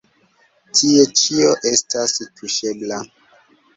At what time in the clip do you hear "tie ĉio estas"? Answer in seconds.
0.79-2.17